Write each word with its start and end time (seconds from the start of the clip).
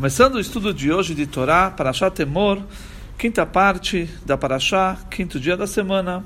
Começando 0.00 0.36
o 0.36 0.40
estudo 0.40 0.72
de 0.72 0.90
hoje 0.90 1.14
de 1.14 1.26
Torá, 1.26 1.70
Parashat 1.70 2.16
Temor, 2.16 2.62
quinta 3.18 3.44
parte 3.44 4.08
da 4.24 4.34
Parashá, 4.34 4.96
quinto 5.10 5.38
dia 5.38 5.58
da 5.58 5.66
semana. 5.66 6.24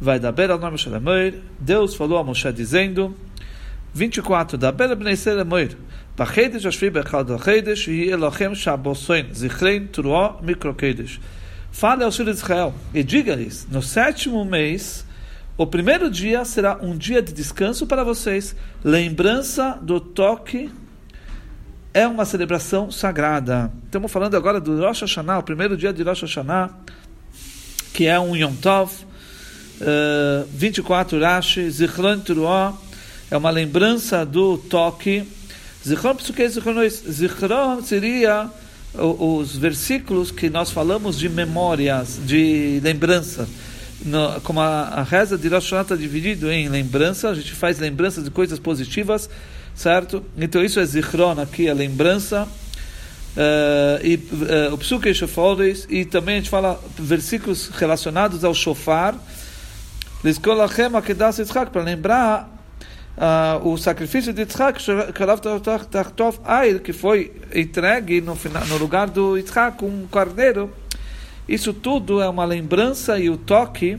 Vai 0.00 0.18
da 0.18 0.32
Bera 0.32 0.58
nome 0.58 0.76
Shalemoir. 0.76 1.34
Deus 1.60 1.94
falou 1.94 2.18
a 2.18 2.24
Moshe 2.24 2.52
dizendo, 2.52 3.16
24, 3.94 4.58
da 4.58 4.72
Bera 4.72 4.96
Bnei 4.96 5.14
Selemoir, 5.14 5.76
Bachedesh 6.16 6.66
Ashvi 6.66 6.90
Bechad 6.90 7.30
Achedesh, 7.30 7.86
Yi 7.86 8.10
Elochem 8.10 8.56
Shabosoin, 8.56 9.32
Zichlein 9.32 9.86
Turuó 9.86 10.40
Mikrokedesh. 10.42 11.20
Fale 11.70 12.02
aos 12.02 12.16
filhos 12.16 12.38
de 12.38 12.42
Israel 12.42 12.74
e 12.92 13.04
diga-lhes, 13.04 13.68
no 13.70 13.80
sétimo 13.80 14.44
mês, 14.44 15.06
o 15.56 15.64
primeiro 15.64 16.10
dia 16.10 16.44
será 16.44 16.76
um 16.82 16.98
dia 16.98 17.22
de 17.22 17.32
descanso 17.32 17.86
para 17.86 18.02
vocês, 18.02 18.56
lembrança 18.82 19.78
do 19.80 20.00
toque 20.00 20.68
é 21.92 22.06
uma 22.06 22.24
celebração 22.24 22.90
sagrada. 22.90 23.70
Estamos 23.84 24.10
falando 24.10 24.36
agora 24.36 24.60
do 24.60 24.80
Rosh 24.80 25.00
Hashanah, 25.02 25.38
o 25.38 25.42
primeiro 25.42 25.76
dia 25.76 25.92
de 25.92 26.02
Rosh 26.02 26.22
Hashanah, 26.22 26.70
que 27.92 28.06
é 28.06 28.18
um 28.18 28.36
Yom 28.36 28.54
Tov, 28.54 28.92
uh, 29.80 30.46
24 30.54 31.20
Rashi, 31.20 31.68
Zichron 31.68 32.20
Turuó, 32.20 32.72
é 33.30 33.36
uma 33.36 33.50
lembrança 33.50 34.24
do 34.24 34.56
toque. 34.56 35.24
Zichron 35.84 36.14
Psuke 36.14 36.48
Zichron 36.48 37.82
seria 37.82 38.48
os 38.94 39.56
versículos 39.56 40.30
que 40.30 40.48
nós 40.48 40.70
falamos 40.70 41.18
de 41.18 41.28
memórias, 41.28 42.20
de 42.24 42.80
lembrança. 42.82 43.48
No, 44.04 44.40
como 44.42 44.60
a, 44.60 44.82
a, 44.82 45.02
reza 45.02 45.36
de 45.36 45.48
Rosh 45.48 45.64
Hashanah 45.64 45.82
está 45.82 45.96
dividido 45.96 46.50
em 46.50 46.68
lembrança, 46.68 47.30
a 47.30 47.34
gente 47.34 47.52
faz 47.52 47.78
lembranças 47.78 48.24
de 48.24 48.30
coisas 48.30 48.58
positivas, 48.58 49.28
certo? 49.74 50.24
Então 50.36 50.64
isso 50.64 50.80
é 50.80 50.84
zichron 50.84 51.40
aqui, 51.40 51.68
a 51.68 51.74
lembrança. 51.74 52.48
Uh, 53.36 54.04
e 54.04 54.14
uh, 54.16 54.74
o 54.74 54.78
shofores 55.14 55.86
e 55.88 56.04
também 56.04 56.34
a 56.34 56.38
gente 56.38 56.50
fala 56.50 56.82
versículos 56.98 57.68
relacionados 57.68 58.44
ao 58.44 58.52
shofar 58.52 59.14
para 61.70 61.80
lembrar 61.80 62.50
uh, 63.16 63.68
o 63.68 63.78
sacrifício 63.78 64.32
de 64.32 64.40
Yitzhak 64.40 64.82
que 66.80 66.92
foi 66.92 67.32
entregue 67.54 68.20
no, 68.20 68.34
final, 68.34 68.66
no 68.66 68.76
lugar 68.78 69.08
do 69.08 69.36
Yitzhak 69.36 69.84
um 69.84 70.08
cordeiro 70.10 70.68
isso 71.48 71.72
tudo 71.72 72.20
é 72.20 72.28
uma 72.28 72.44
lembrança 72.44 73.16
e 73.16 73.30
o 73.30 73.36
toque 73.36 73.96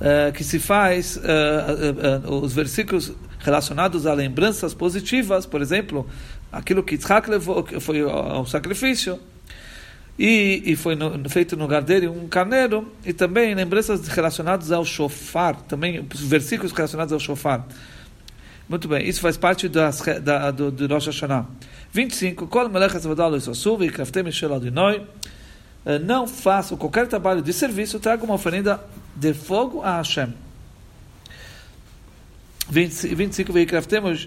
uh, 0.00 0.32
que 0.32 0.44
se 0.44 0.58
faz, 0.58 1.16
uh, 1.16 2.28
uh, 2.28 2.34
os 2.42 2.52
versículos 2.52 3.12
relacionados 3.38 4.06
a 4.06 4.14
lembranças 4.14 4.74
positivas, 4.74 5.46
por 5.46 5.60
exemplo, 5.60 6.06
aquilo 6.50 6.82
que 6.82 6.94
Yitzhak 6.94 7.28
levou, 7.30 7.62
que 7.62 7.78
foi 7.80 8.02
o 8.02 8.44
sacrifício, 8.46 9.20
e, 10.18 10.62
e 10.64 10.76
foi 10.76 10.96
no, 10.96 11.28
feito 11.28 11.56
no 11.56 11.62
lugar 11.62 11.82
dele 11.82 12.08
um 12.08 12.26
carneiro, 12.26 12.90
e 13.04 13.12
também 13.12 13.54
lembranças 13.54 14.08
relacionadas 14.08 14.72
ao 14.72 14.84
shofar, 14.84 15.56
também 15.62 16.04
versículos 16.14 16.72
relacionados 16.72 17.12
ao 17.12 17.20
shofar. 17.20 17.66
Muito 18.68 18.88
bem, 18.88 19.08
isso 19.08 19.20
faz 19.20 19.36
parte 19.36 19.68
das, 19.68 20.00
da, 20.22 20.50
do, 20.50 20.72
do 20.72 20.92
Rosh 20.92 21.06
Hashanah. 21.06 21.46
25. 21.92 22.48
Kol 22.48 22.68
melech 22.68 22.96
azvadal 22.96 23.30
loisosu, 23.30 23.76
v'ikraftem 23.76 24.30
shel 24.32 24.54
adinoi. 24.54 25.02
Eh, 25.84 26.00
não 26.00 26.26
façam 26.26 26.76
qualquer 26.76 27.06
trabalho 27.06 27.40
de 27.40 27.52
serviço, 27.52 28.00
traga 28.00 28.24
uma 28.24 28.34
oferenda 28.34 28.80
de 29.16 29.34
fogo 29.34 29.82
a 29.82 29.96
Hashem. 29.96 30.32
25 32.68 33.52
Veikraftemos 33.52 34.26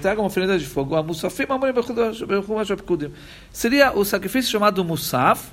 traga 0.00 0.20
uma 0.20 0.28
oferenda 0.28 0.56
de 0.58 0.64
fogo 0.64 0.94
a 0.94 1.02
Musafim 1.02 1.44
Seria 3.52 3.92
o 3.92 4.04
sacrifício 4.04 4.50
chamado 4.50 4.84
Musaf, 4.84 5.50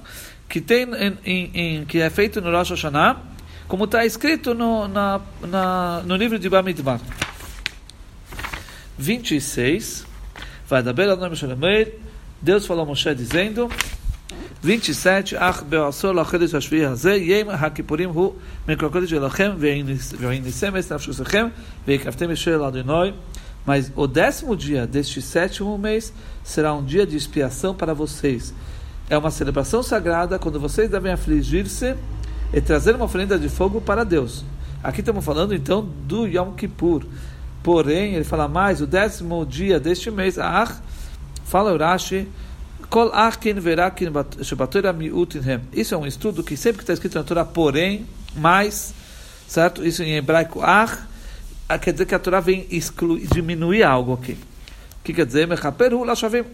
que, 0.47 0.61
tem 0.61 0.83
em, 0.83 1.17
em, 1.25 1.51
em, 1.53 1.85
que 1.85 1.99
é 1.99 2.09
feito 2.09 2.39
no 2.39 2.51
Rosh 2.51 2.69
Hashanah, 2.69 3.17
como 3.67 3.85
está 3.85 4.05
escrito 4.05 4.53
no, 4.53 4.87
na, 4.87 5.19
na, 5.41 6.03
no 6.05 6.15
livro 6.15 6.37
de 6.37 6.47
Bamidbar. 6.47 7.01
26. 8.97 10.05
Vai 10.67 10.83
da 10.83 10.93
Bela 10.93 11.15
nome 11.15 11.35
Deus 12.41 12.67
falou 12.67 12.83
a 12.83 12.85
Moshe 12.85 13.13
dizendo 13.15 13.69
27, 14.61 15.35
Ach 15.37 15.63
be'asor 15.63 16.13
lachedesh 16.13 16.53
hashvi 16.53 16.81
hazeh, 16.81 17.17
yem 17.17 17.47
hakipurim 17.47 18.11
hu 18.11 18.35
mikrokodesh 18.67 19.11
elachem, 19.11 19.55
ve'inisem 19.55 20.75
es 20.77 20.89
nafshusechem, 20.89 21.51
ve'ikaftem 21.85 22.31
esher 22.31 22.61
adonoi. 22.61 23.13
Mas 23.65 23.91
o 23.95 24.07
décimo 24.07 24.55
dia 24.55 24.87
deste 24.87 25.21
sétimo 25.21 25.77
mês 25.77 26.13
será 26.43 26.73
um 26.73 26.83
dia 26.83 27.05
de 27.05 27.17
expiação 27.17 27.75
para 27.75 27.93
vocês. 27.93 28.53
É 29.09 29.17
uma 29.17 29.29
celebração 29.29 29.83
sagrada 29.83 30.39
quando 30.39 30.59
vocês 30.59 30.89
devem 30.89 31.11
afligir-se 31.11 31.95
e 32.53 32.61
trazer 32.61 32.95
uma 32.95 33.05
oferenda 33.05 33.37
de 33.37 33.49
fogo 33.49 33.81
para 33.81 34.05
Deus. 34.05 34.45
Aqui 34.81 35.01
estamos 35.01 35.23
falando 35.23 35.53
então 35.53 35.81
do 35.81 36.25
Yom 36.25 36.53
Kippur. 36.53 37.03
Porém, 37.61 38.15
ele 38.15 38.23
fala 38.23 38.47
mais, 38.47 38.79
o 38.79 38.87
décimo 38.87 39.45
dia 39.45 39.79
deste 39.81 40.09
mês, 40.09 40.37
Ach, 40.37 40.81
fala 41.43 41.73
Urashi, 41.73 42.27
Isso 45.73 45.93
é 45.93 45.97
um 45.97 46.05
estudo 46.05 46.43
que 46.43 46.55
sempre 46.55 46.77
que 46.77 46.83
está 46.83 46.93
escrito 46.93 47.17
na 47.17 47.23
Torá, 47.23 47.43
porém, 47.43 48.05
mais, 48.35 48.93
certo? 49.47 49.85
Isso 49.85 50.03
em 50.03 50.15
hebraico, 50.15 50.61
Ach, 50.61 51.05
quer 51.81 51.91
dizer 51.91 52.05
que 52.05 52.15
a 52.15 52.19
Torá 52.19 52.39
vem 52.39 52.65
excluir, 52.71 53.27
diminuir 53.27 53.83
algo 53.83 54.13
aqui. 54.13 54.33
O 54.33 55.03
que 55.03 55.13
quer 55.13 55.25
dizer? 55.25 55.47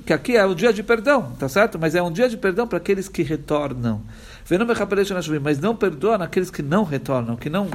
Que 0.06 0.14
aqui 0.14 0.36
é 0.36 0.46
o 0.46 0.54
dia 0.54 0.72
de 0.74 0.84
perdão, 0.84 1.32
tá 1.40 1.50
certo? 1.50 1.80
Mas 1.80 1.96
é 1.96 2.02
um 2.02 2.12
dia 2.12 2.30
de 2.30 2.38
perdão 2.38 2.68
para 2.68 2.78
aqueles 2.78 3.08
que 3.08 3.24
retornam. 3.24 4.02
Mas 5.42 5.60
não 5.60 5.76
perdoa 5.76 6.18
naqueles 6.18 6.52
que 6.52 6.62
não 6.62 6.84
retornam, 6.84 7.36
que 7.36 7.50
não, 7.50 7.70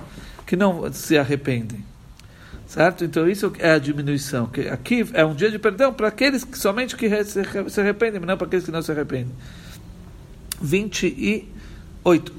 que 0.47 0.55
não 0.55 0.93
se 0.93 1.19
arrependem. 1.19 1.85
Certo? 2.69 3.03
Então 3.03 3.27
isso 3.27 3.51
é 3.59 3.73
a 3.73 3.79
diminuição. 3.79 4.47
Que 4.47 4.69
aqui 4.69 5.09
é 5.15 5.25
um 5.25 5.35
dia 5.35 5.51
de 5.51 5.59
perdão 5.59 5.91
para 5.91 6.09
aqueles 6.09 6.45
que 6.45 6.59
somente 6.59 6.95
que 6.95 7.09
se 7.25 7.81
arrependem, 7.81 8.21
não 8.21 8.37
para 8.37 8.47
aqueles 8.47 8.67
que 8.67 8.71
não 8.71 8.83
se 8.83 8.93
arrependem. 8.93 9.33
28. 10.61 12.31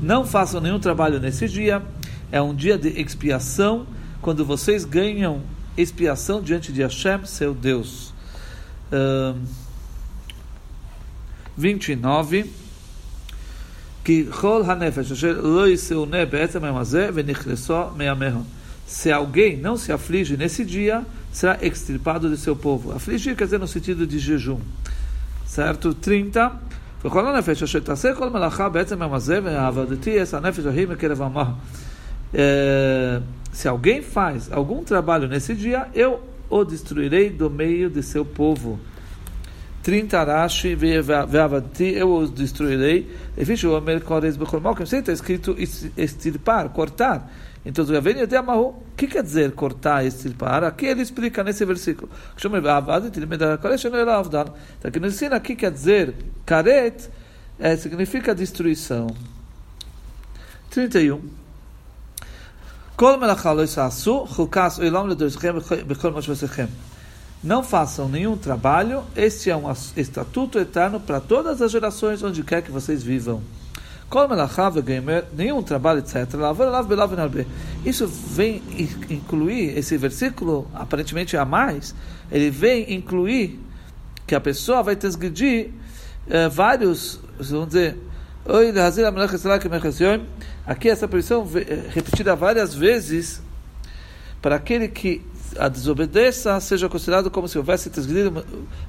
Não 0.00 0.24
façam 0.24 0.60
nenhum 0.60 0.78
trabalho 0.78 1.18
nesse 1.18 1.48
dia. 1.48 1.82
É 2.30 2.40
um 2.40 2.54
dia 2.54 2.78
de 2.78 2.90
expiação, 3.00 3.88
quando 4.22 4.44
vocês 4.44 4.84
ganham 4.84 5.42
expiação 5.76 6.40
diante 6.40 6.72
de 6.72 6.80
Hashem, 6.80 7.24
seu 7.24 7.52
Deus. 7.52 8.14
Um, 8.92 9.42
29 11.56 12.63
que 14.04 14.28
se 18.86 19.10
alguém 19.10 19.56
não 19.56 19.76
se 19.78 19.90
aflige 19.90 20.36
nesse 20.36 20.62
dia, 20.62 21.04
será 21.32 21.58
extirpado 21.62 22.28
de 22.28 22.36
seu 22.36 22.54
povo. 22.54 22.92
Afligir 22.92 23.34
quer 23.34 23.44
dizer 23.44 23.58
no 23.58 23.66
sentido 23.66 24.06
de 24.06 24.18
jejum. 24.18 24.60
Certo? 25.46 25.94
30. 25.94 26.52
É, 32.32 33.20
se 33.52 33.68
alguém 33.68 34.02
faz 34.02 34.52
algum 34.52 34.84
trabalho 34.84 35.28
nesse 35.28 35.54
dia, 35.54 35.88
eu 35.94 36.20
o 36.50 36.64
destruirei 36.64 37.30
do 37.30 37.48
meio 37.48 37.88
de 37.88 38.02
seu 38.02 38.24
povo. 38.24 38.78
30 39.83 40.19
Arashi 40.19 40.75
ve'avati, 40.75 41.85
eu 41.95 42.13
os 42.13 42.31
destruirei. 42.31 43.09
E 43.37 43.45
fiz 43.45 43.63
o 43.63 43.75
Omer 43.75 44.03
Kores 44.03 44.37
Bechormokim. 44.37 44.85
Sempre 44.85 45.11
está 45.11 45.13
escrito 45.13 45.55
extirpar, 45.97 46.69
cortar. 46.69 47.31
Então, 47.65 47.85
o 47.85 48.73
que 48.95 49.07
quer 49.07 49.23
dizer 49.23 49.51
cortar, 49.51 50.05
extirpar? 50.05 50.63
Aqui 50.63 50.85
ele 50.85 51.01
explica 51.01 51.43
nesse 51.43 51.65
versículo. 51.65 52.09
Então, 52.35 52.51
aqui 54.83 54.99
nos 54.99 55.13
ensina 55.13 55.35
aqui 55.35 55.55
quer 55.55 55.71
dizer 55.71 56.15
karet, 56.45 57.09
é, 57.59 57.75
significa 57.75 58.33
destruição. 58.33 59.07
31. 60.71 61.19
כל 62.95 63.19
מלאכה 63.19 63.53
לא 63.53 63.61
יעשו, 63.77 64.25
חוקס 64.27 64.79
עולם 64.79 65.07
לדורשכם 65.07 65.55
בכל 65.87 66.11
מה 66.11 66.21
שעשיכם. 66.21 66.65
Não 67.44 67.62
façam 67.62 68.08
nenhum 68.08 68.38
trabalho, 68.38 69.04
este 69.14 69.50
é 69.50 69.56
um 69.56 69.70
estatuto 69.98 70.58
eterno 70.58 70.98
para 70.98 71.20
todas 71.20 71.60
as 71.60 71.70
gerações, 71.70 72.22
onde 72.22 72.42
quer 72.42 72.62
que 72.62 72.70
vocês 72.70 73.02
vivam. 73.02 73.42
Nenhum 75.36 75.62
trabalho, 75.62 75.98
etc. 75.98 76.26
Isso 77.84 78.06
vem 78.06 78.62
incluir, 79.10 79.76
esse 79.76 79.94
versículo, 79.98 80.66
aparentemente 80.72 81.36
a 81.36 81.44
mais, 81.44 81.94
ele 82.32 82.48
vem 82.48 82.94
incluir 82.94 83.60
que 84.26 84.34
a 84.34 84.40
pessoa 84.40 84.82
vai 84.82 84.96
transgredir 84.96 85.68
eh, 86.26 86.48
vários, 86.48 87.20
vamos 87.38 87.66
dizer, 87.66 87.98
Aqui 90.66 90.88
essa 90.88 91.06
proibição 91.06 91.46
repetida 91.90 92.34
várias 92.34 92.74
vezes 92.74 93.42
para 94.40 94.56
aquele 94.56 94.88
que 94.88 95.33
a 95.58 95.68
desobedeça 95.68 96.58
seja 96.60 96.88
considerado 96.88 97.30
como 97.30 97.48
se 97.48 97.58
houvesse 97.58 97.90
transgredido 97.90 98.44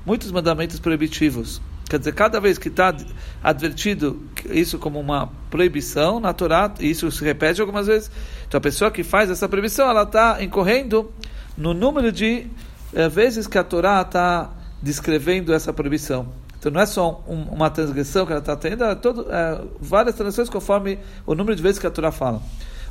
muitos 0.05 0.31
mandamentos 0.31 0.79
proibitivos. 0.79 1.61
Quer 1.89 1.99
dizer, 1.99 2.13
cada 2.13 2.39
vez 2.39 2.57
que 2.57 2.67
está 2.67 2.95
advertido 3.43 4.19
isso 4.49 4.79
como 4.79 4.99
uma 4.99 5.29
proibição 5.51 6.19
na 6.19 6.33
Torá, 6.33 6.73
e 6.79 6.89
isso 6.89 7.11
se 7.11 7.23
repete 7.23 7.61
algumas 7.61 7.85
vezes, 7.85 8.09
então 8.47 8.57
a 8.57 8.61
pessoa 8.61 8.89
que 8.89 9.03
faz 9.03 9.29
essa 9.29 9.47
proibição, 9.47 9.87
ela 9.87 10.03
está 10.03 10.43
incorrendo 10.43 11.11
no 11.55 11.73
número 11.73 12.11
de 12.11 12.47
é, 12.93 13.07
vezes 13.07 13.45
que 13.45 13.57
a 13.57 13.63
Torá 13.63 14.01
está 14.01 14.51
descrevendo 14.81 15.53
essa 15.53 15.71
proibição. 15.71 16.27
Então 16.57 16.71
não 16.71 16.81
é 16.81 16.85
só 16.87 17.23
um, 17.27 17.43
uma 17.43 17.69
transgressão 17.69 18.25
que 18.25 18.31
ela 18.31 18.39
está 18.39 18.55
tendo, 18.55 18.83
é 18.83 18.95
todo, 18.95 19.27
é, 19.31 19.61
várias 19.79 20.15
transgressões 20.15 20.49
conforme 20.49 20.97
o 21.25 21.35
número 21.35 21.55
de 21.55 21.61
vezes 21.61 21.77
que 21.77 21.85
a 21.85 21.91
Torá 21.91 22.11
fala. 22.11 22.41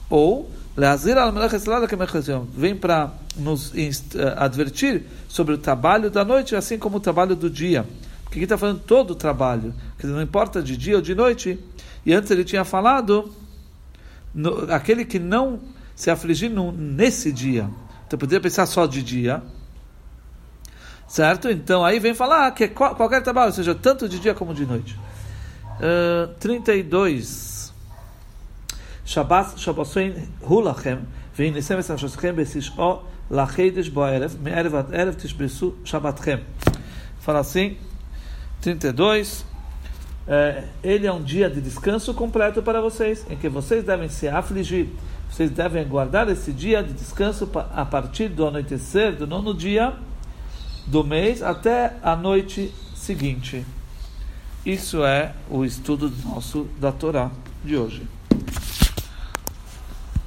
Ou, 0.09 0.49
vem 2.53 2.75
para 2.75 3.13
nos 3.37 3.71
uh, 3.71 3.75
advertir 4.37 5.05
sobre 5.29 5.55
o 5.55 5.59
trabalho 5.59 6.11
da 6.11 6.25
noite, 6.25 6.57
assim 6.57 6.79
como 6.79 6.97
o 6.97 7.01
trabalho 7.01 7.37
do 7.37 7.49
dia. 7.49 7.87
Porque 8.25 8.39
aqui 8.39 8.45
está 8.45 8.59
falando 8.59 8.81
todo 8.81 9.13
o 9.13 9.15
trabalho, 9.15 9.73
que 9.99 10.07
não 10.07 10.21
importa 10.21 10.63
de 10.63 10.77
dia 10.77 10.97
ou 10.97 11.03
de 11.03 11.15
noite. 11.15 11.59
E 12.05 12.13
antes 12.13 12.31
ele 12.31 12.45
tinha 12.45 12.65
falado 12.65 13.33
no, 14.35 14.73
aquele 14.73 15.05
que 15.05 15.19
não 15.19 15.61
se 15.95 16.11
afligir 16.11 16.51
no, 16.51 16.73
nesse 16.73 17.31
dia. 17.31 17.69
Então 18.07 18.19
poderia 18.19 18.41
pensar 18.41 18.67
só 18.67 18.87
de 18.87 19.03
dia, 19.03 19.43
Certo? 21.07 21.49
Então 21.51 21.85
aí 21.85 22.01
vem 22.01 22.15
falar 22.15 22.51
que 22.53 22.67
qualquer 22.69 23.23
trabalho, 23.23 23.53
seja 23.53 23.75
tanto 23.75 24.09
de 24.09 24.19
dia 24.19 24.35
como 24.35 24.55
de 24.55 24.67
noite. 24.67 24.99
Uh, 25.79 26.33
32. 26.41 27.54
Shabbat 29.05 29.59
Shabbosoin 29.59 30.15
Hulachem 30.43 31.01
vem 31.35 31.53
nisem 31.53 31.79
es 31.79 31.89
Hashoschem 31.89 32.33
besisho 32.33 33.03
lachedesh 33.31 33.91
boerev 33.91 34.35
me'erev 34.41 34.75
ad 34.75 34.93
erev 34.93 35.17
tishbesu 35.17 35.75
Shabbatchem. 35.85 36.41
Fala 37.21 37.41
assim, 37.41 37.77
32. 38.61 39.45
É, 40.27 40.65
ele 40.83 41.07
é 41.07 41.13
um 41.13 41.23
dia 41.23 41.51
de 41.51 41.61
descanso 41.61 42.15
completo 42.15 42.63
para 42.63 42.81
vocês, 42.81 43.27
em 43.29 43.37
que 43.37 43.49
vocês 43.49 43.85
devem 43.85 44.09
se 44.09 44.27
afligir. 44.27 44.89
Vocês 45.31 45.51
devem 45.51 45.87
guardar 45.87 46.29
esse 46.31 46.53
dia 46.53 46.83
de 46.83 46.95
descanso 46.95 47.51
a 47.75 47.85
partir 47.85 48.29
do 48.29 48.47
anoitecer 48.47 49.17
do 49.17 49.27
nono 49.27 49.53
dia 49.53 49.93
do 50.87 51.05
mês 51.05 51.43
até 51.43 51.97
a 52.03 52.17
noite 52.17 52.73
seguinte. 52.95 53.67
Isso 54.65 55.05
é 55.05 55.35
o 55.51 55.63
estudo 55.65 56.11
nosso 56.25 56.67
da 56.79 56.91
Torá 56.91 57.31
de 57.63 57.77
hoje. 57.77 58.14